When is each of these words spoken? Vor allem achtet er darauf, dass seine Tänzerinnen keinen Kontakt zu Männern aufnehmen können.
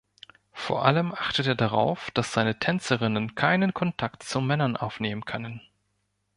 Vor 0.53 0.83
allem 0.83 1.13
achtet 1.13 1.45
er 1.45 1.53
darauf, 1.53 2.09
dass 2.15 2.33
seine 2.33 2.57
Tänzerinnen 2.57 3.35
keinen 3.35 3.71
Kontakt 3.75 4.23
zu 4.23 4.41
Männern 4.41 4.75
aufnehmen 4.75 5.25
können. 5.25 5.61